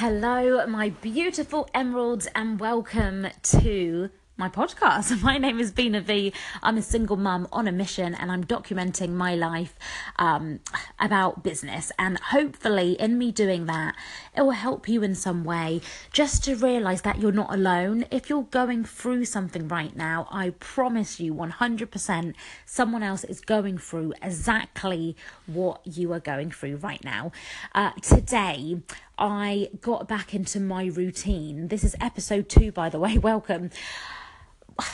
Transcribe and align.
Hello, 0.00 0.64
my 0.68 0.90
beautiful 0.90 1.68
emeralds, 1.74 2.28
and 2.32 2.60
welcome 2.60 3.26
to 3.42 4.10
my 4.36 4.48
podcast. 4.48 5.20
My 5.24 5.36
name 5.36 5.58
is 5.58 5.72
Veena 5.72 6.00
V. 6.00 6.32
I'm 6.62 6.78
a 6.78 6.82
single 6.82 7.16
mum 7.16 7.48
on 7.52 7.66
a 7.66 7.72
mission 7.72 8.14
and 8.14 8.30
I'm 8.30 8.44
documenting 8.44 9.10
my 9.10 9.34
life 9.34 9.76
um, 10.14 10.60
about 11.00 11.42
business. 11.42 11.90
And 11.98 12.20
hopefully, 12.20 12.92
in 12.92 13.18
me 13.18 13.32
doing 13.32 13.66
that, 13.66 13.96
it 14.36 14.42
will 14.42 14.52
help 14.52 14.88
you 14.88 15.02
in 15.02 15.16
some 15.16 15.42
way 15.42 15.80
just 16.12 16.44
to 16.44 16.54
realize 16.54 17.02
that 17.02 17.18
you're 17.18 17.32
not 17.32 17.52
alone. 17.52 18.04
If 18.12 18.30
you're 18.30 18.44
going 18.44 18.84
through 18.84 19.24
something 19.24 19.66
right 19.66 19.96
now, 19.96 20.28
I 20.30 20.50
promise 20.50 21.18
you 21.18 21.34
100% 21.34 22.34
someone 22.64 23.02
else 23.02 23.24
is 23.24 23.40
going 23.40 23.78
through 23.78 24.14
exactly 24.22 25.16
what 25.46 25.80
you 25.84 26.12
are 26.12 26.20
going 26.20 26.52
through 26.52 26.76
right 26.76 27.02
now. 27.02 27.32
Uh, 27.74 27.90
today, 28.00 28.82
I 29.18 29.68
got 29.80 30.06
back 30.06 30.32
into 30.32 30.60
my 30.60 30.86
routine. 30.86 31.68
This 31.68 31.82
is 31.82 31.96
episode 32.00 32.48
two, 32.48 32.70
by 32.70 32.88
the 32.88 33.00
way. 33.00 33.18
Welcome. 33.18 33.70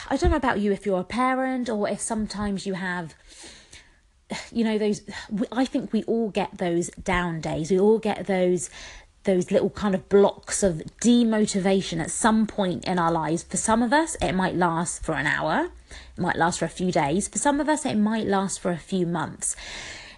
I 0.09 0.17
don't 0.17 0.31
know 0.31 0.37
about 0.37 0.61
you 0.61 0.73
if 0.73 0.87
you're 0.87 1.01
a 1.01 1.05
parent 1.05 1.69
or 1.69 1.89
if 1.89 2.01
sometimes 2.01 2.67
you 2.67 2.73
have 2.75 3.15
you 4.51 4.65
know 4.65 4.79
those 4.79 5.03
I 5.53 5.67
think 5.67 5.93
we 5.93 6.03
all 6.05 6.31
get 6.31 6.57
those 6.57 6.89
down 6.91 7.43
days. 7.43 7.71
We 7.71 7.79
all 7.79 7.99
get 7.99 8.27
those 8.27 8.71
those 9.25 9.51
little 9.51 9.71
kind 9.71 9.95
of 9.95 10.09
blocks 10.09 10.63
of 10.63 10.83
demotivation 11.03 12.01
at 12.01 12.11
some 12.11 12.47
point 12.47 12.85
in 12.87 12.99
our 12.99 13.13
lives. 13.13 13.43
For 13.43 13.57
some 13.57 13.83
of 13.83 13.93
us, 13.93 14.17
it 14.23 14.33
might 14.33 14.55
last 14.55 15.05
for 15.05 15.13
an 15.13 15.27
hour, 15.27 15.71
it 16.17 16.21
might 16.21 16.37
last 16.37 16.59
for 16.59 16.65
a 16.65 16.71
few 16.71 16.93
days. 16.93 17.29
For 17.29 17.39
some 17.39 17.61
of 17.61 17.69
us, 17.69 17.85
it 17.85 17.97
might 17.97 18.27
last 18.27 18.61
for 18.61 18.71
a 18.71 18.79
few 18.79 19.07
months. 19.07 19.57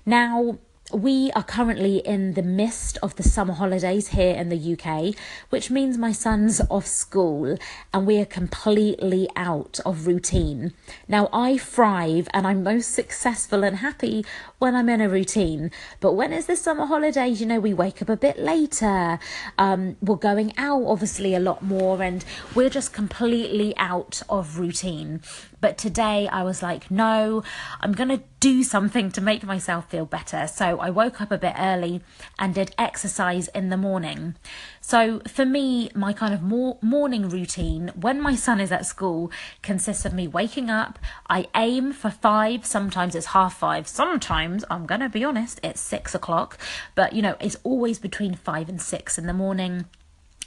Now, 0.04 0.59
we 0.92 1.32
are 1.32 1.42
currently 1.42 1.98
in 1.98 2.34
the 2.34 2.42
midst 2.42 2.96
of 3.02 3.16
the 3.16 3.22
summer 3.22 3.54
holidays 3.54 4.08
here 4.08 4.34
in 4.34 4.50
the 4.50 4.76
UK, 4.78 5.16
which 5.50 5.68
means 5.68 5.98
my 5.98 6.12
son's 6.12 6.60
off 6.70 6.86
school 6.86 7.59
and 7.92 8.06
we 8.06 8.20
are 8.20 8.24
completely 8.24 9.29
out 9.34 9.80
of 9.84 10.07
routine. 10.07 10.73
Now, 11.09 11.29
I 11.32 11.59
thrive 11.59 12.29
and 12.32 12.46
I'm 12.46 12.62
most 12.62 12.92
successful 12.92 13.64
and 13.64 13.79
happy 13.79 14.24
when 14.59 14.76
I'm 14.76 14.88
in 14.88 15.01
a 15.01 15.09
routine, 15.09 15.73
but 16.01 16.12
when 16.12 16.32
it's 16.32 16.46
the 16.46 16.57
summer 16.57 16.87
holidays, 16.87 17.40
you 17.40 17.46
know, 17.46 17.59
we 17.59 17.74
wake 17.74 18.01
up 18.01 18.09
a 18.09 18.16
bit 18.16 18.38
later, 18.38 19.18
um, 19.59 19.96
we're 20.01 20.14
going 20.14 20.57
out 20.57 20.84
obviously 20.87 21.34
a 21.34 21.40
lot 21.40 21.62
more, 21.62 22.01
and 22.01 22.24
we're 22.54 22.70
just 22.70 22.92
completely 22.92 23.76
out 23.76 24.23
of 24.29 24.59
routine. 24.59 25.20
But 25.60 25.79
today 25.79 26.29
I 26.29 26.42
was 26.42 26.62
like, 26.62 26.90
no, 26.90 27.42
I'm 27.80 27.92
going 27.92 28.10
to 28.10 28.23
do 28.40 28.62
something 28.62 29.10
to 29.12 29.20
make 29.20 29.42
myself 29.42 29.90
feel 29.90 30.04
better. 30.04 30.46
So 30.46 30.76
I 30.80 30.91
woke 30.91 31.21
up 31.21 31.30
a 31.30 31.38
bit 31.38 31.55
early 31.59 32.02
and 32.38 32.55
did 32.55 32.74
exercise 32.79 33.49
in 33.49 33.69
the 33.69 33.77
morning. 33.77 34.35
So 34.80 35.21
for 35.27 35.45
me, 35.45 35.91
my 35.95 36.13
kind 36.13 36.35
of 36.35 36.43
more 36.43 36.79
morning 36.80 37.29
routine 37.29 37.93
when 37.95 38.21
my 38.21 38.35
son 38.35 38.60
is 38.60 38.73
at 38.73 38.87
school 38.87 39.30
consists 39.63 40.04
of 40.04 40.13
me 40.13 40.27
waking 40.27 40.71
up. 40.71 40.99
I 41.29 41.49
aim 41.54 41.93
for 41.93 42.10
five, 42.10 42.65
sometimes 42.65 43.15
it's 43.15 43.27
half 43.27 43.59
five, 43.59 43.87
sometimes 43.87 44.65
I'm 44.71 44.87
to 44.87 45.09
be 45.09 45.24
honest, 45.24 45.60
it's 45.63 45.80
six 45.80 46.15
o'clock, 46.15 46.59
but 46.95 47.13
you 47.13 47.23
know, 47.23 47.37
it's 47.41 47.57
always 47.65 47.99
between 47.99 48.35
five 48.35 48.69
and 48.69 48.80
six 48.80 49.19
in 49.19 49.27
the 49.27 49.32
morning. 49.32 49.87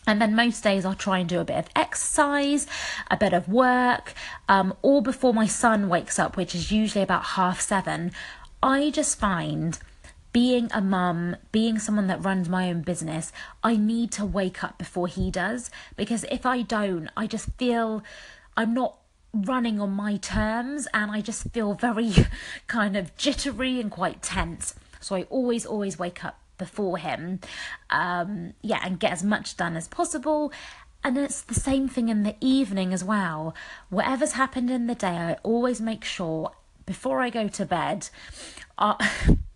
And 0.07 0.21
then 0.21 0.35
most 0.35 0.63
days 0.63 0.85
I'll 0.85 0.95
try 0.95 1.19
and 1.19 1.29
do 1.29 1.39
a 1.39 1.45
bit 1.45 1.57
of 1.57 1.69
exercise, 1.75 2.65
a 3.11 3.17
bit 3.17 3.33
of 3.33 3.47
work, 3.47 4.13
um, 4.47 4.73
all 4.81 5.01
before 5.01 5.33
my 5.33 5.45
son 5.45 5.87
wakes 5.87 6.17
up, 6.17 6.35
which 6.35 6.55
is 6.55 6.71
usually 6.71 7.03
about 7.03 7.23
half 7.23 7.61
seven. 7.61 8.11
I 8.63 8.89
just 8.89 9.19
find 9.19 9.77
being 10.31 10.69
a 10.73 10.81
mum, 10.81 11.35
being 11.51 11.79
someone 11.79 12.07
that 12.07 12.23
runs 12.23 12.47
my 12.47 12.69
own 12.69 12.81
business, 12.81 13.31
I 13.63 13.75
need 13.75 14.11
to 14.13 14.25
wake 14.25 14.63
up 14.63 14.77
before 14.77 15.07
he 15.07 15.31
does 15.31 15.71
because 15.95 16.23
if 16.25 16.45
I 16.45 16.61
don't, 16.61 17.09
I 17.17 17.27
just 17.27 17.51
feel 17.57 18.03
I'm 18.55 18.73
not 18.73 18.97
running 19.33 19.79
on 19.79 19.91
my 19.91 20.17
terms 20.17 20.87
and 20.93 21.11
I 21.11 21.21
just 21.21 21.49
feel 21.51 21.73
very 21.73 22.13
kind 22.67 22.95
of 22.95 23.15
jittery 23.17 23.79
and 23.79 23.91
quite 23.91 24.21
tense. 24.21 24.75
So 24.99 25.15
I 25.15 25.23
always, 25.23 25.65
always 25.65 25.97
wake 25.97 26.23
up 26.23 26.39
before 26.57 26.97
him. 26.97 27.39
Um, 27.89 28.53
yeah, 28.61 28.81
and 28.83 28.99
get 28.99 29.11
as 29.11 29.23
much 29.23 29.57
done 29.57 29.75
as 29.75 29.87
possible. 29.87 30.51
And 31.03 31.17
it's 31.17 31.41
the 31.41 31.53
same 31.53 31.87
thing 31.87 32.09
in 32.09 32.23
the 32.23 32.35
evening 32.41 32.93
as 32.93 33.03
well. 33.03 33.55
Whatever's 33.89 34.33
happened 34.33 34.69
in 34.69 34.87
the 34.87 34.95
day, 34.95 35.07
I 35.07 35.33
always 35.43 35.79
make 35.79 36.03
sure 36.03 36.51
before 36.85 37.21
I 37.21 37.29
go 37.29 37.47
to 37.47 37.65
bed. 37.65 38.09
Uh, 38.77 38.95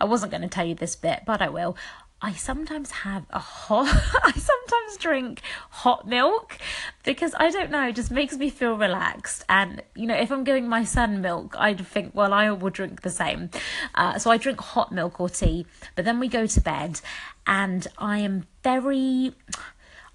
I 0.00 0.04
wasn't 0.04 0.32
going 0.32 0.42
to 0.42 0.48
tell 0.48 0.66
you 0.66 0.74
this 0.74 0.96
bit, 0.96 1.22
but 1.26 1.42
I 1.42 1.48
will. 1.48 1.76
I 2.22 2.34
sometimes 2.34 2.90
have 2.90 3.24
a 3.30 3.38
hot, 3.38 3.86
I 4.22 4.32
sometimes 4.32 4.96
drink 4.98 5.40
hot 5.70 6.06
milk 6.06 6.58
because 7.02 7.34
I 7.38 7.50
don't 7.50 7.70
know, 7.70 7.88
it 7.88 7.96
just 7.96 8.10
makes 8.10 8.36
me 8.36 8.50
feel 8.50 8.76
relaxed. 8.76 9.44
And, 9.48 9.82
you 9.94 10.06
know, 10.06 10.16
if 10.16 10.30
I'm 10.30 10.44
giving 10.44 10.68
my 10.68 10.84
son 10.84 11.22
milk, 11.22 11.54
I'd 11.58 11.86
think, 11.86 12.14
well, 12.14 12.34
I 12.34 12.50
will 12.50 12.68
drink 12.68 13.00
the 13.00 13.10
same. 13.10 13.48
Uh, 13.94 14.18
so 14.18 14.30
I 14.30 14.36
drink 14.36 14.60
hot 14.60 14.92
milk 14.92 15.18
or 15.18 15.30
tea, 15.30 15.66
but 15.96 16.04
then 16.04 16.20
we 16.20 16.28
go 16.28 16.46
to 16.46 16.60
bed 16.60 17.00
and 17.46 17.86
I 17.96 18.18
am 18.18 18.46
very, 18.62 19.32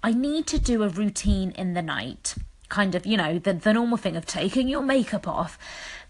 I 0.00 0.12
need 0.12 0.46
to 0.48 0.60
do 0.60 0.84
a 0.84 0.88
routine 0.88 1.50
in 1.52 1.74
the 1.74 1.82
night 1.82 2.36
kind 2.68 2.94
of, 2.94 3.06
you 3.06 3.16
know, 3.16 3.38
the, 3.38 3.52
the 3.52 3.72
normal 3.72 3.96
thing 3.96 4.16
of 4.16 4.26
taking 4.26 4.68
your 4.68 4.82
makeup 4.82 5.26
off. 5.26 5.58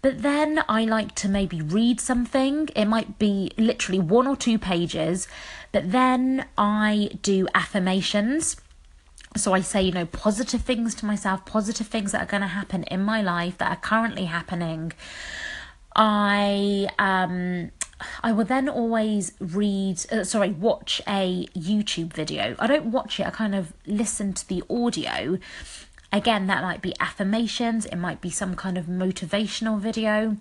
But 0.01 0.21
then 0.21 0.63
I 0.67 0.85
like 0.85 1.15
to 1.15 1.29
maybe 1.29 1.61
read 1.61 1.99
something. 1.99 2.69
It 2.75 2.85
might 2.85 3.19
be 3.19 3.51
literally 3.57 3.99
one 3.99 4.27
or 4.27 4.35
two 4.35 4.57
pages. 4.59 5.27
But 5.71 5.91
then 5.91 6.45
I 6.57 7.11
do 7.21 7.47
affirmations. 7.53 8.57
So 9.35 9.53
I 9.53 9.61
say, 9.61 9.81
you 9.83 9.91
know, 9.91 10.05
positive 10.05 10.61
things 10.61 10.95
to 10.95 11.05
myself, 11.05 11.45
positive 11.45 11.87
things 11.87 12.11
that 12.11 12.21
are 12.23 12.31
going 12.31 12.41
to 12.41 12.47
happen 12.47 12.83
in 12.83 13.03
my 13.03 13.21
life 13.21 13.57
that 13.57 13.71
are 13.71 13.81
currently 13.81 14.25
happening. 14.25 14.93
I 15.95 16.87
um 16.99 17.71
I 18.23 18.31
will 18.31 18.45
then 18.45 18.69
always 18.69 19.33
read, 19.39 19.99
uh, 20.11 20.23
sorry, 20.23 20.51
watch 20.51 21.01
a 21.07 21.47
YouTube 21.55 22.13
video. 22.13 22.55
I 22.59 22.67
don't 22.67 22.91
watch 22.91 23.19
it, 23.19 23.25
I 23.25 23.31
kind 23.31 23.55
of 23.55 23.73
listen 23.87 24.33
to 24.33 24.47
the 24.47 24.63
audio 24.69 25.39
Again, 26.11 26.47
that 26.47 26.63
might 26.63 26.81
be 26.81 26.93
affirmations, 26.99 27.85
it 27.85 27.97
might 27.97 28.21
be 28.21 28.29
some 28.29 28.55
kind 28.55 28.77
of 28.77 28.85
motivational 28.85 29.79
video, 29.79 30.37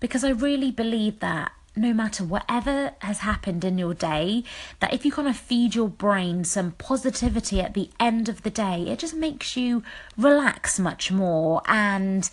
because 0.00 0.22
I 0.22 0.30
really 0.30 0.70
believe 0.70 1.20
that 1.20 1.52
no 1.78 1.94
matter 1.94 2.24
whatever 2.24 2.92
has 3.00 3.20
happened 3.20 3.64
in 3.64 3.78
your 3.78 3.94
day, 3.94 4.42
that 4.80 4.92
if 4.92 5.04
you 5.04 5.12
kind 5.12 5.28
of 5.28 5.36
feed 5.36 5.74
your 5.74 5.88
brain 5.88 6.44
some 6.44 6.72
positivity 6.72 7.60
at 7.60 7.74
the 7.74 7.90
end 8.00 8.28
of 8.28 8.42
the 8.42 8.50
day, 8.50 8.82
it 8.88 8.98
just 8.98 9.14
makes 9.14 9.56
you 9.56 9.82
relax 10.16 10.78
much 10.78 11.12
more. 11.12 11.62
And 11.66 12.28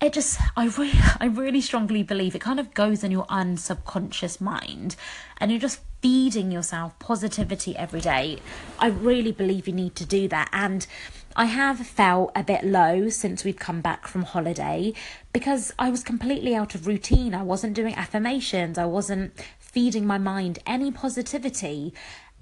it 0.00 0.12
just 0.12 0.38
I 0.56 0.66
really 0.66 0.98
I 1.20 1.26
really 1.26 1.60
strongly 1.60 2.02
believe 2.02 2.34
it 2.34 2.40
kind 2.40 2.60
of 2.60 2.74
goes 2.74 3.04
in 3.04 3.10
your 3.10 3.26
unsubconscious 3.26 4.40
mind 4.40 4.96
and 5.38 5.50
you're 5.50 5.60
just 5.60 5.80
feeding 6.04 6.52
yourself 6.52 6.98
positivity 6.98 7.74
every 7.78 8.00
day. 8.02 8.38
I 8.78 8.88
really 8.88 9.32
believe 9.32 9.66
you 9.66 9.72
need 9.72 9.94
to 9.94 10.04
do 10.04 10.28
that 10.28 10.50
and 10.52 10.86
I 11.34 11.46
have 11.46 11.78
felt 11.78 12.30
a 12.36 12.42
bit 12.42 12.62
low 12.62 13.08
since 13.08 13.42
we've 13.42 13.58
come 13.58 13.80
back 13.80 14.06
from 14.06 14.24
holiday 14.24 14.92
because 15.32 15.72
I 15.78 15.88
was 15.88 16.04
completely 16.04 16.54
out 16.54 16.74
of 16.74 16.86
routine. 16.86 17.34
I 17.34 17.42
wasn't 17.42 17.72
doing 17.72 17.94
affirmations, 17.94 18.76
I 18.76 18.84
wasn't 18.84 19.32
feeding 19.58 20.06
my 20.06 20.18
mind 20.18 20.58
any 20.66 20.92
positivity. 20.92 21.94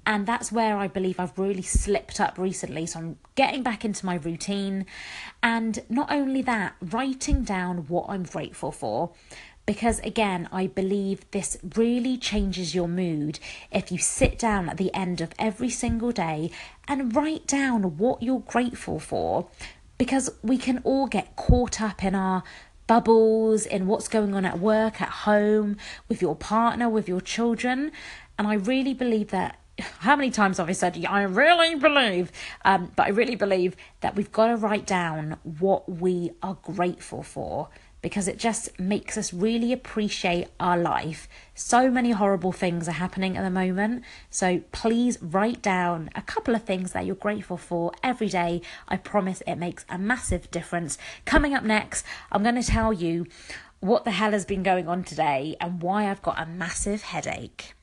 And 0.05 0.27
that's 0.27 0.51
where 0.51 0.75
I 0.75 0.89
believe 0.89 1.17
I've 1.17 1.39
really 1.39 1.61
slipped 1.61 2.19
up 2.19 2.37
recently. 2.37 2.85
So 2.85 2.99
I'm 2.99 3.17
getting 3.35 3.63
back 3.63 3.85
into 3.85 4.05
my 4.05 4.15
routine. 4.15 4.85
And 5.41 5.81
not 5.87 6.11
only 6.11 6.41
that, 6.41 6.75
writing 6.81 7.43
down 7.43 7.87
what 7.87 8.07
I'm 8.09 8.23
grateful 8.23 8.73
for 8.73 9.11
because 9.65 9.99
again, 9.99 10.49
I 10.51 10.67
believe 10.67 11.29
this 11.31 11.57
really 11.75 12.17
changes 12.17 12.75
your 12.75 12.87
mood 12.87 13.39
if 13.71 13.91
you 13.91 13.97
sit 13.97 14.37
down 14.37 14.67
at 14.69 14.77
the 14.77 14.93
end 14.93 15.21
of 15.21 15.31
every 15.39 15.69
single 15.69 16.11
day 16.11 16.51
and 16.87 17.15
write 17.15 17.47
down 17.47 17.97
what 17.97 18.21
you're 18.21 18.39
grateful 18.41 18.99
for. 18.99 19.47
Because 19.97 20.29
we 20.41 20.57
can 20.57 20.79
all 20.79 21.07
get 21.07 21.35
caught 21.35 21.79
up 21.79 22.03
in 22.03 22.13
our 22.13 22.43
bubbles, 22.87 23.65
in 23.65 23.87
what's 23.87 24.09
going 24.09 24.35
on 24.35 24.43
at 24.43 24.59
work, 24.59 25.01
at 25.01 25.09
home, 25.09 25.77
with 26.09 26.21
your 26.21 26.35
partner, 26.35 26.89
with 26.89 27.07
your 27.07 27.21
children. 27.21 27.91
And 28.37 28.47
I 28.47 28.55
really 28.55 28.93
believe 28.93 29.29
that 29.29 29.59
how 29.99 30.17
many 30.17 30.29
times 30.29 30.57
have 30.57 30.67
I 30.67 30.73
said, 30.73 31.05
I 31.05 31.21
really 31.23 31.75
believe, 31.75 32.31
um, 32.65 32.91
but 32.97 33.05
I 33.05 33.09
really 33.09 33.35
believe 33.35 33.77
that 34.01 34.15
we've 34.15 34.31
got 34.31 34.47
to 34.47 34.57
write 34.57 34.85
down 34.85 35.37
what 35.43 35.89
we 35.89 36.31
are 36.41 36.57
grateful 36.61 37.23
for 37.23 37.69
because 38.03 38.27
it 38.27 38.37
just 38.37 38.77
makes 38.77 39.17
us 39.17 39.33
really 39.33 39.71
appreciate 39.71 40.49
our 40.59 40.77
life. 40.77 41.27
So 41.55 41.89
many 41.89 42.11
horrible 42.11 42.51
things 42.51 42.87
are 42.89 42.91
happening 42.91 43.37
at 43.37 43.43
the 43.43 43.49
moment. 43.49 44.03
So 44.29 44.61
please 44.73 45.17
write 45.21 45.61
down 45.61 46.09
a 46.13 46.21
couple 46.21 46.53
of 46.53 46.63
things 46.63 46.91
that 46.91 47.05
you're 47.05 47.15
grateful 47.15 47.55
for 47.55 47.93
every 48.03 48.27
day. 48.27 48.61
I 48.89 48.97
promise 48.97 49.41
it 49.47 49.55
makes 49.55 49.85
a 49.89 49.97
massive 49.97 50.51
difference. 50.51 50.97
Coming 51.23 51.55
up 51.55 51.63
next, 51.63 52.05
I'm 52.29 52.43
going 52.43 52.61
to 52.61 52.63
tell 52.63 52.91
you 52.91 53.25
what 53.79 54.03
the 54.03 54.11
hell 54.11 54.31
has 54.31 54.45
been 54.45 54.63
going 54.63 54.89
on 54.89 55.05
today 55.05 55.55
and 55.61 55.81
why 55.81 56.11
I've 56.11 56.21
got 56.21 56.41
a 56.41 56.45
massive 56.45 57.03
headache. 57.03 57.73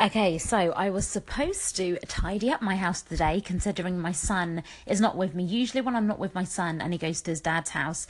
Okay, 0.00 0.38
so 0.38 0.56
I 0.56 0.88
was 0.88 1.06
supposed 1.06 1.76
to 1.76 1.98
tidy 2.06 2.50
up 2.50 2.62
my 2.62 2.74
house 2.74 3.02
today, 3.02 3.42
considering 3.42 3.98
my 3.98 4.12
son 4.12 4.62
is 4.86 4.98
not 4.98 5.14
with 5.14 5.34
me. 5.34 5.44
Usually, 5.44 5.82
when 5.82 5.94
I'm 5.94 6.06
not 6.06 6.18
with 6.18 6.34
my 6.34 6.42
son 6.42 6.80
and 6.80 6.94
he 6.94 6.98
goes 6.98 7.20
to 7.20 7.32
his 7.32 7.42
dad's 7.42 7.68
house, 7.68 8.06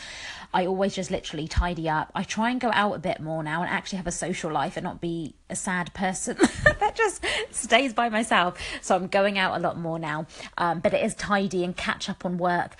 I 0.54 0.66
always 0.66 0.94
just 0.94 1.10
literally 1.10 1.48
tidy 1.48 1.88
up. 1.88 2.12
I 2.14 2.22
try 2.22 2.50
and 2.50 2.60
go 2.60 2.70
out 2.72 2.92
a 2.92 3.00
bit 3.00 3.18
more 3.18 3.42
now 3.42 3.62
and 3.62 3.68
actually 3.68 3.96
have 3.96 4.06
a 4.06 4.12
social 4.12 4.52
life 4.52 4.76
and 4.76 4.84
not 4.84 5.00
be 5.00 5.34
a 5.48 5.56
sad 5.56 5.92
person 5.92 6.36
that 6.78 6.94
just 6.94 7.26
stays 7.50 7.92
by 7.92 8.08
myself. 8.08 8.56
So 8.82 8.94
I'm 8.94 9.08
going 9.08 9.36
out 9.36 9.58
a 9.58 9.60
lot 9.60 9.76
more 9.76 9.98
now, 9.98 10.28
um, 10.58 10.78
but 10.78 10.94
it 10.94 11.04
is 11.04 11.16
tidy 11.16 11.64
and 11.64 11.76
catch 11.76 12.08
up 12.08 12.24
on 12.24 12.38
work. 12.38 12.76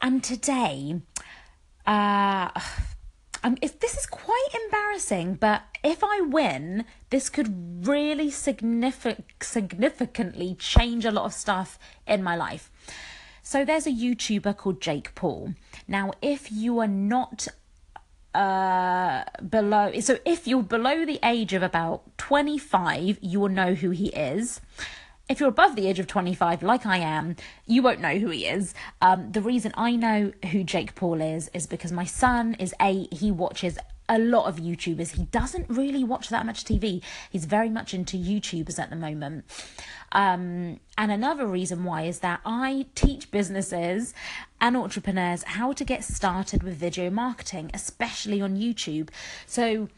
And 0.00 0.22
today, 0.22 1.00
uh, 1.88 2.50
um, 3.42 3.58
if 3.60 3.80
this 3.80 3.98
is 3.98 4.06
quite 4.06 4.48
embarrassing, 4.64 5.34
but 5.34 5.73
if 5.84 6.02
I 6.02 6.22
win, 6.22 6.86
this 7.10 7.28
could 7.28 7.86
really 7.86 8.30
significant, 8.30 9.26
significantly 9.42 10.56
change 10.58 11.04
a 11.04 11.10
lot 11.10 11.26
of 11.26 11.34
stuff 11.34 11.78
in 12.06 12.22
my 12.22 12.34
life. 12.34 12.70
So 13.42 13.64
there's 13.64 13.86
a 13.86 13.90
YouTuber 13.90 14.56
called 14.56 14.80
Jake 14.80 15.14
Paul. 15.14 15.54
Now, 15.86 16.12
if 16.22 16.50
you 16.50 16.78
are 16.80 16.88
not 16.88 17.46
uh 18.34 19.22
below 19.48 19.92
so 20.00 20.18
if 20.24 20.48
you're 20.48 20.60
below 20.60 21.06
the 21.06 21.20
age 21.22 21.52
of 21.52 21.62
about 21.62 22.02
25 22.18 23.16
you 23.22 23.38
will 23.38 23.48
know 23.48 23.74
who 23.74 23.90
he 23.90 24.08
is 24.08 24.60
if 25.28 25.40
you're 25.40 25.48
above 25.48 25.74
the 25.74 25.86
age 25.86 25.98
of 25.98 26.06
25, 26.06 26.62
like 26.62 26.84
I 26.84 26.98
am, 26.98 27.36
you 27.64 27.80
won't 27.82 28.00
know 28.00 28.18
who 28.18 28.28
he 28.28 28.46
is. 28.46 28.74
Um, 29.00 29.32
the 29.32 29.40
reason 29.40 29.72
I 29.74 29.96
know 29.96 30.32
who 30.50 30.64
Jake 30.64 30.94
Paul 30.94 31.22
is 31.22 31.50
is 31.54 31.66
because 31.66 31.92
my 31.92 32.04
son 32.04 32.54
is 32.58 32.74
eight. 32.78 33.10
He 33.14 33.30
watches 33.30 33.78
a 34.08 34.18
lot 34.18 34.46
of 34.46 34.56
YouTubers. 34.56 35.16
He 35.16 35.24
doesn't 35.24 35.66
really 35.68 36.04
watch 36.04 36.28
that 36.28 36.44
much 36.44 36.64
TV. 36.64 37.02
He's 37.30 37.44
very 37.46 37.70
much 37.70 37.94
into 37.94 38.16
YouTubers 38.16 38.78
at 38.78 38.90
the 38.90 38.96
moment. 38.96 39.44
Um, 40.12 40.80
and 40.96 41.10
another 41.10 41.46
reason 41.46 41.84
why 41.84 42.02
is 42.02 42.20
that 42.20 42.40
I 42.44 42.86
teach 42.94 43.30
businesses 43.30 44.14
and 44.60 44.76
entrepreneurs 44.76 45.42
how 45.42 45.72
to 45.72 45.84
get 45.84 46.04
started 46.04 46.62
with 46.62 46.76
video 46.76 47.10
marketing, 47.10 47.70
especially 47.74 48.40
on 48.40 48.56
YouTube. 48.56 49.08
So 49.46 49.88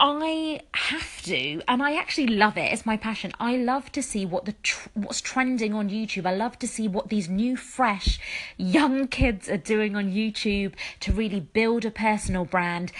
I 0.00 0.62
have 0.74 1.22
to, 1.22 1.62
and 1.68 1.80
I 1.80 1.94
actually 1.94 2.26
love 2.26 2.58
it. 2.58 2.72
It's 2.72 2.84
my 2.84 2.96
passion. 2.96 3.32
I 3.38 3.56
love 3.56 3.92
to 3.92 4.02
see 4.02 4.26
what 4.26 4.46
the 4.46 4.54
tr- 4.64 4.88
what's 4.94 5.20
trending 5.20 5.74
on 5.74 5.90
YouTube. 5.90 6.26
I 6.26 6.34
love 6.34 6.58
to 6.58 6.66
see 6.66 6.88
what 6.88 7.08
these 7.08 7.28
new, 7.28 7.56
fresh, 7.56 8.18
young 8.56 9.06
kids 9.06 9.48
are 9.48 9.56
doing 9.56 9.94
on 9.94 10.10
YouTube 10.10 10.72
to 11.00 11.12
really 11.12 11.38
build 11.38 11.84
a 11.84 11.92
personal 11.92 12.44
brand. 12.44 12.90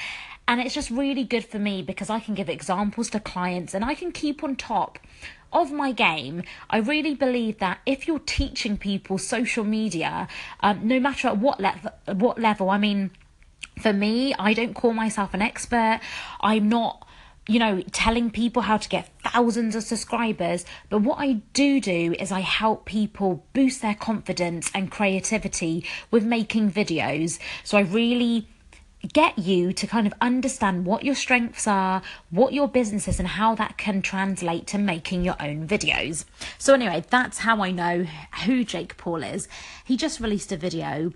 And 0.53 0.61
it's 0.61 0.75
just 0.75 0.91
really 0.91 1.25
good 1.25 1.47
for 1.47 1.59
me 1.59 1.81
because 1.81 2.11
I 2.11 2.21
can 2.21 2.35
give 2.35 2.51
examples 2.51 3.09
to 3.13 3.21
clients 3.21 3.73
and 3.73 3.83
I 3.83 3.95
can 3.95 4.13
keep 4.13 4.45
on 4.45 4.55
top 4.55 4.99
of 5.51 5.73
my 5.73 5.93
game. 5.93 6.43
I 6.69 6.77
really 6.77 7.15
believe 7.15 7.59
that 7.61 7.81
if 7.87 8.07
you're 8.07 8.19
teaching 8.19 8.77
people 8.77 9.17
social 9.17 9.65
media, 9.65 10.29
um, 10.61 10.87
no 10.87 11.01
matter 11.01 11.29
at 11.29 11.39
what 11.39 11.59
level, 11.59 11.93
what 12.05 12.39
level, 12.39 12.69
I 12.69 12.77
mean 12.77 13.13
for 13.81 13.95
me, 13.95 14.35
I 14.39 14.53
don't 14.53 14.75
call 14.75 14.93
myself 14.93 15.33
an 15.33 15.41
expert. 15.41 16.01
I'm 16.43 16.69
not 16.69 17.09
you 17.49 17.59
know, 17.59 17.81
telling 17.91 18.31
people 18.31 18.61
how 18.61 18.77
to 18.77 18.89
get 18.91 19.09
thousands 19.25 19.75
of 19.75 19.83
subscribers. 19.83 20.67
But 20.91 21.01
what 21.01 21.19
I 21.19 21.41
do 21.55 21.81
do 21.81 22.15
is 22.19 22.31
I 22.31 22.41
help 22.41 22.85
people 22.85 23.47
boost 23.55 23.81
their 23.81 23.95
confidence 23.95 24.71
and 24.75 24.91
creativity 24.91 25.87
with 26.11 26.25
making 26.25 26.71
videos. 26.71 27.39
So 27.65 27.79
I 27.79 27.81
really 27.81 28.49
get 29.13 29.39
you 29.39 29.73
to 29.73 29.87
kind 29.87 30.07
of 30.07 30.15
understand 30.21 30.87
what 30.87 31.05
your 31.05 31.15
strengths 31.15 31.67
are, 31.67 32.03
what 32.31 32.53
your 32.53 32.69
business 32.69 33.09
is, 33.09 33.19
and 33.19 33.29
how 33.29 33.55
that 33.57 33.79
can 33.79 34.03
translate 34.03 34.67
to 34.69 34.79
making 34.79 35.25
your 35.25 35.37
own 35.41 35.67
videos. 35.67 36.25
So, 36.59 36.75
anyway, 36.75 37.05
that's 37.11 37.39
how 37.39 37.63
I 37.63 37.71
know 37.71 38.07
who 38.45 38.65
Jake 38.65 38.97
Paul 38.97 39.23
is. 39.23 39.49
He 39.85 39.97
just 39.97 40.21
released 40.21 40.53
a 40.53 40.57
video 40.57 41.13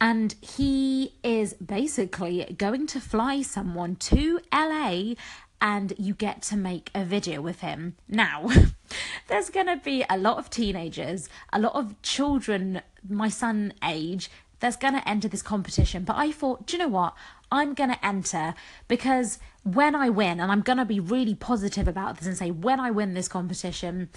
and 0.00 0.34
he 0.40 1.14
is 1.22 1.54
basically 1.54 2.54
going 2.56 2.86
to 2.88 3.00
fly 3.00 3.42
someone 3.42 3.96
to 3.96 4.40
LA 4.52 5.14
and 5.60 5.92
you 5.98 6.14
get 6.14 6.40
to 6.40 6.56
make 6.56 6.90
a 6.94 7.04
video 7.04 7.42
with 7.42 7.60
him. 7.60 7.96
Now, 8.08 8.48
there's 9.28 9.50
going 9.50 9.66
to 9.66 9.76
be 9.76 10.04
a 10.08 10.16
lot 10.16 10.38
of 10.38 10.48
teenagers, 10.48 11.28
a 11.52 11.60
lot 11.60 11.74
of 11.74 12.00
children 12.02 12.80
my 13.08 13.28
son 13.28 13.72
age 13.84 14.30
that's 14.60 14.76
going 14.76 14.94
to 14.94 15.08
enter 15.08 15.28
this 15.28 15.42
competition. 15.42 16.04
But 16.04 16.16
I 16.16 16.30
thought, 16.30 16.66
do 16.66 16.76
you 16.76 16.82
know 16.82 16.88
what? 16.88 17.14
I'm 17.50 17.74
going 17.74 17.90
to 17.90 18.06
enter 18.06 18.54
because 18.86 19.38
when 19.64 19.94
I 19.94 20.08
win, 20.08 20.38
and 20.38 20.52
I'm 20.52 20.60
going 20.60 20.78
to 20.78 20.84
be 20.84 21.00
really 21.00 21.34
positive 21.34 21.88
about 21.88 22.18
this 22.18 22.26
and 22.26 22.36
say, 22.36 22.50
when 22.50 22.78
I 22.78 22.90
win 22.90 23.14
this 23.14 23.28
competition, 23.28 24.10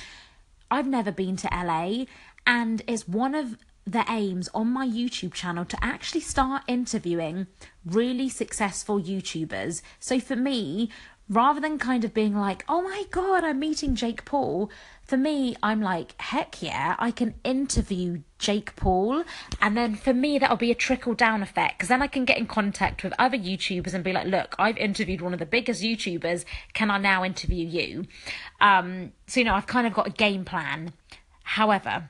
I've 0.70 0.88
never 0.88 1.12
been 1.12 1.36
to 1.38 1.50
LA 1.52 2.06
and 2.46 2.82
it's 2.88 3.08
one 3.08 3.34
of 3.34 3.58
the 3.86 4.06
aims 4.10 4.50
on 4.54 4.68
my 4.68 4.88
YouTube 4.88 5.34
channel 5.34 5.66
to 5.66 5.78
actually 5.84 6.22
start 6.22 6.64
interviewing 6.68 7.48
really 7.86 8.30
successful 8.30 9.02
YouTubers. 9.02 9.82
So 10.00 10.20
for 10.20 10.36
me, 10.36 10.90
rather 11.34 11.60
than 11.60 11.78
kind 11.78 12.04
of 12.04 12.14
being 12.14 12.36
like, 12.36 12.64
oh 12.70 12.82
my 12.82 13.04
God, 13.12 13.44
I'm 13.44 13.60
meeting 13.60 13.96
Jake 13.96 14.26
Paul, 14.26 14.70
for 15.04 15.18
me, 15.18 15.56
I'm 15.62 15.82
like, 15.82 16.20
heck 16.20 16.62
yeah, 16.62 16.96
I 16.98 17.12
can 17.12 17.36
interview 17.44 18.22
Jake 18.40 18.76
Paul. 18.76 19.24
And 19.62 19.76
then 19.76 19.96
for 19.96 20.14
me, 20.14 20.40
that'll 20.40 20.58
be 20.58 20.72
a 20.72 20.76
trickle 20.76 21.14
down 21.14 21.44
effect 21.44 21.78
because 21.78 21.90
then 21.90 22.02
I 22.02 22.08
can 22.08 22.24
get 22.24 22.38
in 22.38 22.48
contact 22.48 23.04
with 23.04 23.14
other 23.20 23.38
YouTubers 23.38 23.94
and 23.94 24.04
be 24.04 24.14
like, 24.14 24.28
look, 24.28 24.56
I've 24.58 24.78
interviewed 24.78 25.22
one 25.22 25.34
of 25.34 25.40
the 25.40 25.46
biggest 25.46 25.84
YouTubers. 25.84 26.46
Can 26.74 26.90
I 26.90 27.00
now 27.00 27.26
interview 27.26 27.68
you? 27.68 28.06
Um, 28.62 29.12
so, 29.28 29.42
you 29.42 29.46
know, 29.46 29.56
I've 29.56 29.68
kind 29.68 29.86
of 29.86 29.94
got 29.94 30.08
a 30.08 30.12
game 30.12 30.46
plan. 30.46 30.94
However, 31.44 32.10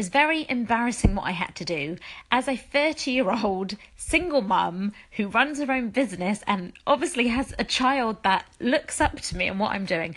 it's 0.00 0.08
very 0.08 0.46
embarrassing 0.48 1.14
what 1.14 1.26
I 1.26 1.32
had 1.32 1.54
to 1.56 1.64
do 1.66 1.98
as 2.32 2.48
a 2.48 2.56
30 2.56 3.10
year 3.10 3.30
old 3.30 3.76
single 3.96 4.40
mum 4.40 4.92
who 5.12 5.28
runs 5.28 5.58
her 5.58 5.70
own 5.70 5.90
business 5.90 6.42
and 6.46 6.72
obviously 6.86 7.28
has 7.28 7.52
a 7.58 7.64
child 7.64 8.22
that 8.22 8.46
looks 8.60 8.98
up 8.98 9.20
to 9.20 9.36
me 9.36 9.46
and 9.46 9.60
what 9.60 9.72
I'm 9.72 9.84
doing. 9.84 10.14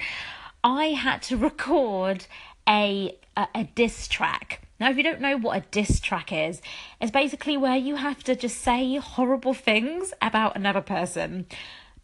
I 0.64 0.86
had 0.92 1.22
to 1.24 1.36
record 1.36 2.28
a, 2.66 3.18
a, 3.36 3.48
a 3.54 3.64
diss 3.76 4.08
track. 4.08 4.66
Now, 4.80 4.90
if 4.90 4.96
you 4.96 5.04
don't 5.04 5.20
know 5.20 5.38
what 5.38 5.58
a 5.58 5.66
diss 5.70 6.00
track 6.00 6.32
is, 6.32 6.62
it's 7.02 7.12
basically 7.12 7.58
where 7.58 7.76
you 7.76 7.98
have 7.98 8.24
to 8.24 8.38
just 8.38 8.62
say 8.62 8.96
horrible 8.96 9.54
things 9.54 10.14
about 10.22 10.56
another 10.56 10.80
person. 10.80 11.46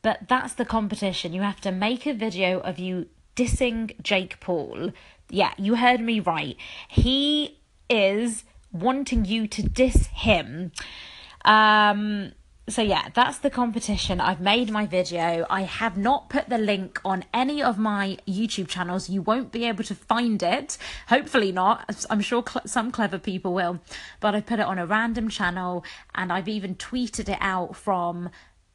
But 0.01 0.27
that's 0.27 0.53
the 0.53 0.65
competition. 0.65 1.31
You 1.31 1.43
have 1.43 1.61
to 1.61 1.71
make 1.71 2.05
a 2.05 2.13
video 2.13 2.59
of 2.59 2.77
you 2.77 3.07
dissing 3.37 3.93
Jake 4.01 4.41
Paul. 4.41 4.91
Yeah, 5.29 5.53
you 5.57 5.75
heard 5.75 6.01
me 6.01 6.19
right. 6.19 6.57
He 6.89 7.58
is 7.89 8.43
wanting 8.71 9.25
you 9.25 9.47
to 9.47 9.63
diss 9.63 10.07
him. 10.07 10.71
Um, 11.45 12.33
so 12.69 12.83
yeah, 12.83 13.09
that's 13.15 13.39
the 13.39 13.49
competition. 13.49 14.21
I've 14.21 14.39
made 14.39 14.69
my 14.69 14.85
video. 14.85 15.45
I 15.49 15.63
have 15.63 15.97
not 15.97 16.29
put 16.29 16.49
the 16.49 16.59
link 16.59 17.01
on 17.03 17.25
any 17.33 17.63
of 17.63 17.79
my 17.79 18.17
YouTube 18.27 18.67
channels. 18.67 19.09
You 19.09 19.23
won't 19.23 19.51
be 19.51 19.65
able 19.65 19.83
to 19.85 19.95
find 19.95 20.41
it. 20.43 20.77
Hopefully 21.07 21.51
not. 21.51 22.05
I'm 22.09 22.21
sure 22.21 22.43
cl- 22.47 22.67
some 22.67 22.91
clever 22.91 23.17
people 23.17 23.53
will. 23.53 23.79
But 24.19 24.35
I 24.35 24.41
put 24.41 24.59
it 24.59 24.65
on 24.65 24.77
a 24.77 24.85
random 24.85 25.29
channel 25.29 25.83
and 26.13 26.31
I've 26.31 26.47
even 26.47 26.75
tweeted 26.75 27.29
it 27.29 27.39
out 27.41 27.75
from 27.75 28.29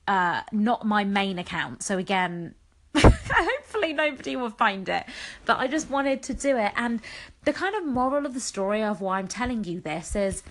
uh 0.08 0.42
not 0.50 0.84
my 0.84 1.04
main 1.04 1.38
account. 1.38 1.82
So 1.82 1.96
again, 1.96 2.54
hopefully 2.96 3.92
nobody 3.92 4.34
will 4.36 4.50
find 4.50 4.88
it. 4.88 5.04
But 5.44 5.58
I 5.58 5.68
just 5.68 5.88
wanted 5.88 6.22
to 6.24 6.34
do 6.34 6.56
it. 6.56 6.72
And 6.76 7.00
the 7.44 7.52
kind 7.52 7.74
of 7.74 7.84
moral 7.84 8.26
of 8.26 8.34
the 8.34 8.40
story 8.40 8.82
of 8.82 9.00
why 9.00 9.18
I'm 9.18 9.28
telling 9.28 9.64
you 9.64 9.80
this 9.80 10.16
is 10.16 10.42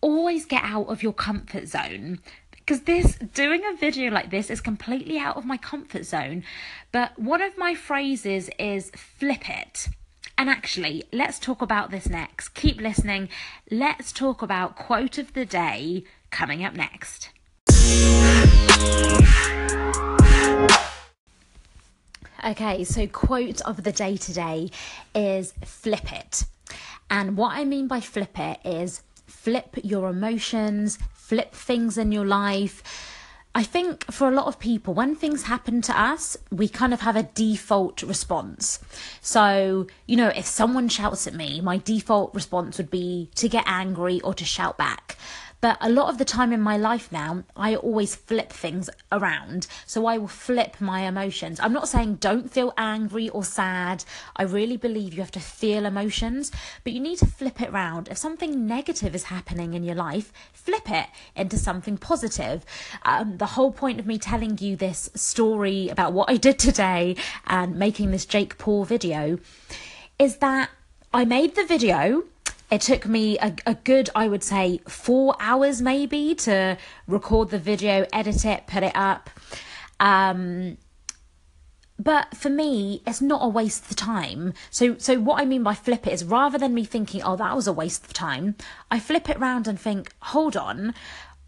always 0.00 0.44
get 0.44 0.62
out 0.64 0.86
of 0.86 1.02
your 1.02 1.12
comfort 1.12 1.68
zone. 1.68 2.20
Because 2.58 2.82
this, 2.82 3.16
doing 3.16 3.62
a 3.64 3.76
video 3.76 4.10
like 4.10 4.30
this 4.30 4.48
is 4.48 4.60
completely 4.60 5.18
out 5.18 5.36
of 5.36 5.44
my 5.44 5.58
comfort 5.58 6.04
zone. 6.04 6.44
But 6.92 7.18
one 7.18 7.42
of 7.42 7.58
my 7.58 7.74
phrases 7.74 8.48
is 8.58 8.90
flip 8.90 9.50
it. 9.50 9.88
And 10.38 10.48
actually, 10.48 11.04
let's 11.12 11.38
talk 11.38 11.62
about 11.62 11.90
this 11.90 12.08
next. 12.08 12.50
Keep 12.50 12.80
listening. 12.80 13.28
Let's 13.70 14.12
talk 14.12 14.42
about 14.42 14.76
quote 14.76 15.18
of 15.18 15.34
the 15.34 15.44
day 15.44 16.04
coming 16.30 16.64
up 16.64 16.74
next. 16.74 17.30
Okay, 22.44 22.84
so 22.84 23.06
quote 23.06 23.62
of 23.62 23.84
the 23.84 23.92
day 23.92 24.18
today 24.18 24.70
is 25.14 25.54
flip 25.64 26.12
it. 26.12 26.44
And 27.08 27.38
what 27.38 27.56
I 27.56 27.64
mean 27.64 27.88
by 27.88 28.00
flip 28.00 28.38
it 28.38 28.58
is 28.66 29.02
flip 29.26 29.78
your 29.82 30.10
emotions, 30.10 30.98
flip 31.14 31.54
things 31.54 31.96
in 31.96 32.12
your 32.12 32.26
life. 32.26 32.82
I 33.54 33.62
think 33.62 34.04
for 34.12 34.28
a 34.28 34.32
lot 34.32 34.46
of 34.46 34.58
people, 34.58 34.92
when 34.92 35.16
things 35.16 35.44
happen 35.44 35.80
to 35.82 35.98
us, 35.98 36.36
we 36.50 36.68
kind 36.68 36.92
of 36.92 37.00
have 37.00 37.16
a 37.16 37.22
default 37.22 38.02
response. 38.02 38.78
So, 39.22 39.86
you 40.06 40.16
know, 40.16 40.28
if 40.28 40.44
someone 40.44 40.88
shouts 40.90 41.26
at 41.26 41.34
me, 41.34 41.62
my 41.62 41.78
default 41.78 42.34
response 42.34 42.76
would 42.76 42.90
be 42.90 43.30
to 43.36 43.48
get 43.48 43.64
angry 43.66 44.20
or 44.20 44.34
to 44.34 44.44
shout 44.44 44.76
back. 44.76 45.16
But 45.64 45.78
a 45.80 45.88
lot 45.88 46.10
of 46.10 46.18
the 46.18 46.26
time 46.26 46.52
in 46.52 46.60
my 46.60 46.76
life 46.76 47.10
now, 47.10 47.44
I 47.56 47.74
always 47.74 48.14
flip 48.14 48.52
things 48.52 48.90
around. 49.10 49.66
So 49.86 50.04
I 50.04 50.18
will 50.18 50.28
flip 50.28 50.78
my 50.78 51.08
emotions. 51.08 51.58
I'm 51.58 51.72
not 51.72 51.88
saying 51.88 52.16
don't 52.16 52.50
feel 52.50 52.74
angry 52.76 53.30
or 53.30 53.44
sad. 53.44 54.04
I 54.36 54.42
really 54.42 54.76
believe 54.76 55.14
you 55.14 55.20
have 55.20 55.30
to 55.30 55.40
feel 55.40 55.86
emotions, 55.86 56.52
but 56.82 56.92
you 56.92 57.00
need 57.00 57.16
to 57.20 57.24
flip 57.24 57.62
it 57.62 57.70
around. 57.70 58.08
If 58.08 58.18
something 58.18 58.66
negative 58.66 59.14
is 59.14 59.24
happening 59.24 59.72
in 59.72 59.84
your 59.84 59.94
life, 59.94 60.34
flip 60.52 60.90
it 60.90 61.06
into 61.34 61.56
something 61.56 61.96
positive. 61.96 62.66
Um, 63.06 63.38
the 63.38 63.46
whole 63.56 63.72
point 63.72 63.98
of 63.98 64.06
me 64.06 64.18
telling 64.18 64.58
you 64.58 64.76
this 64.76 65.08
story 65.14 65.88
about 65.88 66.12
what 66.12 66.28
I 66.28 66.36
did 66.36 66.58
today 66.58 67.16
and 67.46 67.76
making 67.76 68.10
this 68.10 68.26
Jake 68.26 68.58
Paul 68.58 68.84
video 68.84 69.38
is 70.18 70.36
that 70.40 70.68
I 71.14 71.24
made 71.24 71.54
the 71.54 71.64
video 71.64 72.24
it 72.74 72.80
took 72.80 73.06
me 73.06 73.38
a, 73.38 73.54
a 73.66 73.74
good, 73.74 74.10
I 74.16 74.26
would 74.26 74.42
say, 74.42 74.80
four 74.88 75.36
hours 75.38 75.80
maybe 75.80 76.34
to 76.36 76.76
record 77.06 77.50
the 77.50 77.58
video, 77.58 78.04
edit 78.12 78.44
it, 78.44 78.66
put 78.66 78.82
it 78.82 78.96
up. 78.96 79.30
Um, 80.00 80.78
but 81.96 82.36
for 82.36 82.50
me 82.50 83.00
it's 83.06 83.22
not 83.22 83.44
a 83.44 83.48
waste 83.48 83.88
of 83.88 83.96
time 83.96 84.52
so 84.68 84.98
so 84.98 85.16
what 85.20 85.40
i 85.40 85.44
mean 85.44 85.62
by 85.62 85.74
flip 85.74 86.08
it 86.08 86.12
is 86.12 86.24
rather 86.24 86.58
than 86.58 86.74
me 86.74 86.84
thinking 86.84 87.22
oh 87.22 87.36
that 87.36 87.54
was 87.54 87.68
a 87.68 87.72
waste 87.72 88.04
of 88.04 88.12
time 88.12 88.56
i 88.90 88.98
flip 88.98 89.30
it 89.30 89.38
round 89.38 89.68
and 89.68 89.78
think 89.78 90.12
hold 90.20 90.56
on 90.56 90.92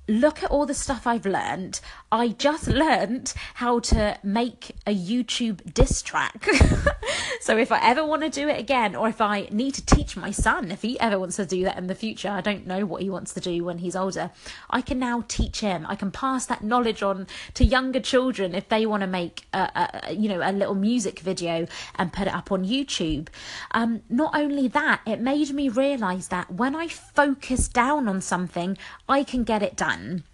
look 0.09 0.43
at 0.43 0.51
all 0.51 0.67
the 0.67 0.75
stuff 0.75 1.07
I've 1.07 1.27
learned. 1.27 1.81
I 2.17 2.29
just 2.29 2.67
learned 2.67 3.35
how 3.55 3.79
to 3.81 4.19
make 4.23 4.71
a 4.87 4.95
YouTube 4.95 5.75
diss 5.75 6.01
track. 6.01 6.49
so 7.41 7.59
if 7.59 7.71
I 7.71 7.79
ever 7.83 8.07
want 8.07 8.23
to 8.23 8.31
do 8.31 8.49
it 8.49 8.59
again, 8.59 8.97
or 8.97 9.07
if 9.07 9.21
I 9.21 9.49
need 9.51 9.75
to 9.75 9.85
teach 9.85 10.17
my 10.17 10.31
son, 10.31 10.71
if 10.71 10.81
he 10.81 10.99
ever 10.99 11.19
wants 11.19 11.37
to 11.37 11.45
do 11.45 11.63
that 11.65 11.77
in 11.77 11.89
the 11.89 11.95
future, 11.95 12.31
I 12.31 12.41
don't 12.41 12.67
know 12.67 12.87
what 12.87 13.03
he 13.03 13.11
wants 13.11 13.35
to 13.35 13.41
do 13.41 13.65
when 13.65 13.79
he's 13.79 13.95
older. 13.95 14.31
I 14.71 14.81
can 14.81 14.99
now 14.99 15.25
teach 15.29 15.61
him. 15.61 15.85
I 15.87 15.95
can 15.95 16.11
pass 16.11 16.47
that 16.47 16.65
knowledge 16.65 17.03
on 17.03 17.27
to 17.53 17.65
younger 17.67 18.01
children 18.01 18.55
if 18.55 18.71
they 18.71 18.87
want 18.87 19.03
to 19.03 19.07
make 19.07 19.47
a, 19.53 20.01
a 20.09 20.15
you 20.15 20.31
know 20.31 20.41
a 20.43 20.53
little 20.53 20.75
music 20.75 21.21
video 21.21 21.67
and 21.97 22.15
put 22.15 22.29
it 22.29 22.35
up 22.35 22.51
on 22.51 22.65
YouTube. 22.65 23.29
Um, 23.73 24.03
not 24.09 24.35
only 24.35 24.69
that, 24.69 25.03
it 25.07 25.21
made 25.21 25.53
me 25.53 25.69
realise 25.69 26.29
that 26.29 26.51
when 26.51 26.75
I 26.75 26.89
focus 26.89 27.69
down 27.69 28.09
on 28.09 28.23
something, 28.23 28.79
I 29.07 29.23
can 29.23 29.45
get 29.45 29.63
it 29.63 29.77
done. 29.77 30.25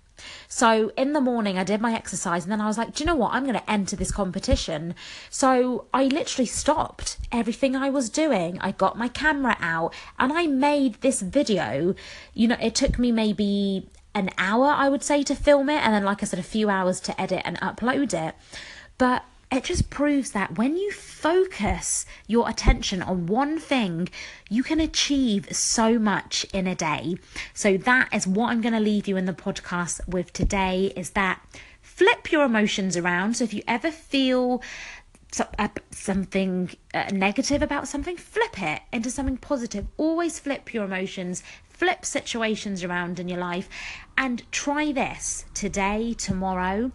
So 0.48 0.92
in 0.96 1.12
the 1.12 1.20
morning, 1.20 1.58
I 1.58 1.64
did 1.64 1.80
my 1.80 1.94
exercise, 1.94 2.44
and 2.44 2.52
then 2.52 2.60
I 2.60 2.66
was 2.66 2.78
like, 2.78 2.94
do 2.94 3.02
you 3.02 3.06
know 3.06 3.14
what? 3.14 3.32
I'm 3.32 3.44
going 3.44 3.54
to 3.54 3.70
enter 3.70 3.96
this 3.96 4.12
competition. 4.12 4.94
So 5.30 5.86
I 5.92 6.04
literally 6.04 6.46
stopped 6.46 7.18
everything 7.30 7.74
I 7.74 7.90
was 7.90 8.10
doing. 8.10 8.58
I 8.60 8.72
got 8.72 8.98
my 8.98 9.08
camera 9.08 9.56
out 9.60 9.94
and 10.18 10.32
I 10.32 10.46
made 10.46 11.00
this 11.00 11.22
video. 11.22 11.94
You 12.34 12.48
know, 12.48 12.56
it 12.60 12.74
took 12.74 12.98
me 12.98 13.12
maybe 13.12 13.88
an 14.14 14.30
hour, 14.36 14.66
I 14.66 14.88
would 14.88 15.02
say, 15.02 15.22
to 15.22 15.34
film 15.34 15.70
it, 15.70 15.82
and 15.82 15.94
then, 15.94 16.04
like 16.04 16.22
I 16.22 16.26
said, 16.26 16.38
a 16.38 16.42
few 16.42 16.68
hours 16.68 17.00
to 17.00 17.20
edit 17.20 17.42
and 17.44 17.58
upload 17.60 18.12
it. 18.12 18.34
But 18.98 19.24
it 19.52 19.64
just 19.64 19.90
proves 19.90 20.30
that 20.30 20.56
when 20.56 20.78
you 20.78 20.90
focus 20.90 22.06
your 22.26 22.48
attention 22.48 23.02
on 23.02 23.26
one 23.26 23.58
thing, 23.58 24.08
you 24.48 24.62
can 24.62 24.80
achieve 24.80 25.54
so 25.54 25.98
much 25.98 26.46
in 26.54 26.66
a 26.66 26.74
day. 26.74 27.16
So 27.52 27.76
that 27.76 28.08
is 28.14 28.26
what 28.26 28.48
I'm 28.48 28.62
going 28.62 28.72
to 28.72 28.80
leave 28.80 29.06
you 29.06 29.18
in 29.18 29.26
the 29.26 29.34
podcast 29.34 30.00
with 30.08 30.32
today 30.32 30.90
is 30.96 31.10
that 31.10 31.42
flip 31.82 32.32
your 32.32 32.44
emotions 32.44 32.96
around. 32.96 33.34
So 33.36 33.44
if 33.44 33.52
you 33.52 33.62
ever 33.68 33.90
feel 33.90 34.62
uh, 35.58 35.68
something 35.90 36.70
uh, 36.94 37.10
negative 37.12 37.60
about 37.60 37.88
something, 37.88 38.16
flip 38.16 38.60
it 38.60 38.80
into 38.90 39.10
something 39.10 39.36
positive. 39.36 39.86
Always 39.98 40.38
flip 40.38 40.72
your 40.72 40.84
emotions, 40.84 41.42
flip 41.68 42.06
situations 42.06 42.82
around 42.82 43.20
in 43.20 43.28
your 43.28 43.38
life, 43.38 43.68
and 44.16 44.50
try 44.50 44.92
this 44.92 45.44
today, 45.52 46.14
tomorrow. 46.14 46.90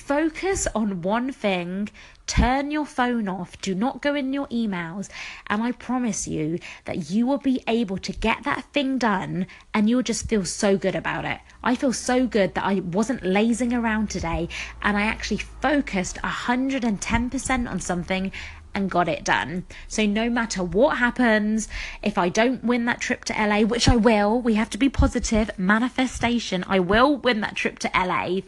Focus 0.00 0.66
on 0.74 1.02
one 1.02 1.30
thing, 1.30 1.88
turn 2.26 2.72
your 2.72 2.86
phone 2.86 3.28
off, 3.28 3.60
do 3.60 3.76
not 3.76 4.02
go 4.02 4.14
in 4.16 4.32
your 4.32 4.48
emails, 4.48 5.08
and 5.46 5.62
I 5.62 5.70
promise 5.70 6.26
you 6.26 6.58
that 6.86 7.10
you 7.10 7.26
will 7.26 7.38
be 7.38 7.62
able 7.68 7.98
to 7.98 8.12
get 8.12 8.42
that 8.42 8.64
thing 8.72 8.98
done 8.98 9.46
and 9.72 9.88
you'll 9.88 10.02
just 10.02 10.28
feel 10.28 10.44
so 10.44 10.76
good 10.76 10.96
about 10.96 11.26
it. 11.26 11.38
I 11.62 11.76
feel 11.76 11.92
so 11.92 12.26
good 12.26 12.54
that 12.54 12.64
I 12.64 12.80
wasn't 12.80 13.22
lazing 13.22 13.72
around 13.72 14.10
today 14.10 14.48
and 14.82 14.96
I 14.96 15.02
actually 15.02 15.38
focused 15.38 16.16
110% 16.16 17.70
on 17.70 17.78
something 17.78 18.32
and 18.74 18.90
got 18.90 19.08
it 19.08 19.24
done. 19.24 19.64
So, 19.88 20.06
no 20.06 20.30
matter 20.30 20.62
what 20.62 20.98
happens, 20.98 21.68
if 22.02 22.16
I 22.18 22.28
don't 22.28 22.64
win 22.64 22.84
that 22.86 23.00
trip 23.00 23.24
to 23.26 23.32
LA, 23.32 23.62
which 23.62 23.88
I 23.88 23.96
will, 23.96 24.40
we 24.40 24.54
have 24.54 24.70
to 24.70 24.78
be 24.78 24.88
positive, 24.88 25.50
manifestation, 25.58 26.64
I 26.66 26.78
will 26.78 27.16
win 27.16 27.40
that 27.40 27.56
trip 27.56 27.78
to 27.80 27.90
LA. 27.94 28.40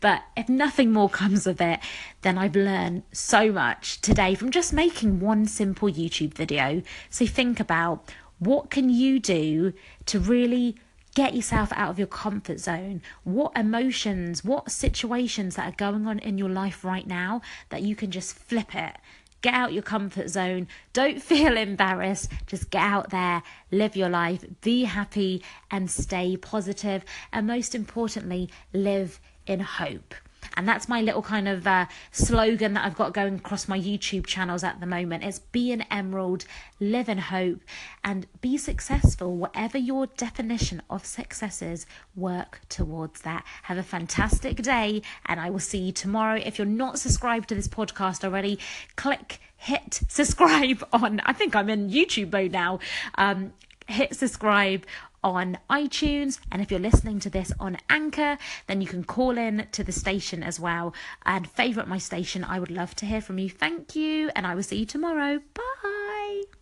But 0.00 0.22
if 0.36 0.48
nothing 0.48 0.92
more 0.92 1.08
comes 1.08 1.46
of 1.46 1.60
it, 1.60 1.80
then 2.22 2.38
I've 2.38 2.56
learned 2.56 3.02
so 3.12 3.52
much 3.52 4.00
today 4.00 4.34
from 4.34 4.50
just 4.50 4.72
making 4.72 5.20
one 5.20 5.46
simple 5.46 5.88
YouTube 5.88 6.34
video. 6.34 6.82
So, 7.08 7.26
think 7.26 7.60
about 7.60 8.12
what 8.38 8.70
can 8.70 8.88
you 8.88 9.20
do 9.20 9.72
to 10.06 10.18
really 10.18 10.76
get 11.14 11.34
yourself 11.34 11.72
out 11.74 11.90
of 11.90 11.98
your 11.98 12.06
comfort 12.06 12.60
zone 12.60 13.02
what 13.24 13.52
emotions 13.56 14.44
what 14.44 14.70
situations 14.70 15.56
that 15.56 15.68
are 15.68 15.76
going 15.76 16.06
on 16.06 16.18
in 16.20 16.38
your 16.38 16.48
life 16.48 16.84
right 16.84 17.06
now 17.06 17.42
that 17.70 17.82
you 17.82 17.96
can 17.96 18.10
just 18.10 18.34
flip 18.34 18.74
it 18.74 18.94
Get 19.42 19.54
out 19.54 19.72
your 19.72 19.82
comfort 19.82 20.28
zone. 20.28 20.68
Don't 20.92 21.22
feel 21.30 21.56
embarrassed. 21.56 22.30
Just 22.46 22.70
get 22.70 22.82
out 22.82 23.10
there, 23.10 23.42
live 23.70 23.96
your 23.96 24.08
life, 24.08 24.44
be 24.60 24.84
happy, 24.84 25.42
and 25.70 25.90
stay 25.90 26.36
positive. 26.36 27.04
And 27.32 27.46
most 27.46 27.74
importantly, 27.74 28.50
live 28.72 29.20
in 29.46 29.60
hope. 29.60 30.14
And 30.56 30.68
that's 30.68 30.88
my 30.88 31.00
little 31.00 31.22
kind 31.22 31.48
of 31.48 31.66
uh, 31.66 31.86
slogan 32.12 32.74
that 32.74 32.84
I've 32.84 32.96
got 32.96 33.14
going 33.14 33.36
across 33.36 33.68
my 33.68 33.78
YouTube 33.78 34.26
channels 34.26 34.64
at 34.64 34.80
the 34.80 34.86
moment. 34.86 35.24
It's 35.24 35.38
be 35.38 35.72
an 35.72 35.84
emerald, 35.90 36.44
live 36.78 37.08
in 37.08 37.18
hope, 37.18 37.60
and 38.04 38.26
be 38.40 38.56
successful. 38.58 39.36
Whatever 39.36 39.78
your 39.78 40.06
definition 40.06 40.82
of 40.90 41.06
success 41.06 41.62
is, 41.62 41.86
work 42.14 42.60
towards 42.68 43.20
that. 43.22 43.44
Have 43.64 43.78
a 43.78 43.82
fantastic 43.82 44.62
day, 44.62 45.02
and 45.26 45.40
I 45.40 45.50
will 45.50 45.58
see 45.58 45.78
you 45.78 45.92
tomorrow. 45.92 46.40
If 46.44 46.58
you're 46.58 46.66
not 46.66 46.98
subscribed 46.98 47.48
to 47.50 47.54
this 47.54 47.68
podcast 47.68 48.24
already, 48.24 48.58
click 48.96 49.40
hit 49.56 50.00
subscribe 50.08 50.82
on 50.92 51.20
I 51.24 51.32
think 51.32 51.54
I'm 51.54 51.68
in 51.68 51.90
YouTube 51.90 52.32
mode 52.32 52.52
now. 52.52 52.80
Um, 53.16 53.52
hit 53.86 54.14
subscribe 54.14 54.86
on 55.22 55.58
iTunes. 55.68 56.38
And 56.50 56.62
if 56.62 56.70
you're 56.70 56.80
listening 56.80 57.20
to 57.20 57.30
this 57.30 57.52
on 57.60 57.78
Anchor, 57.88 58.38
then 58.66 58.80
you 58.80 58.86
can 58.86 59.04
call 59.04 59.36
in 59.38 59.66
to 59.72 59.84
the 59.84 59.92
station 59.92 60.42
as 60.42 60.58
well 60.60 60.94
and 61.24 61.48
favourite 61.48 61.88
my 61.88 61.98
station. 61.98 62.44
I 62.44 62.58
would 62.58 62.70
love 62.70 62.94
to 62.96 63.06
hear 63.06 63.20
from 63.20 63.38
you. 63.38 63.50
Thank 63.50 63.94
you. 63.96 64.30
And 64.34 64.46
I 64.46 64.54
will 64.54 64.62
see 64.62 64.80
you 64.80 64.86
tomorrow. 64.86 65.40
Bye. 65.54 66.59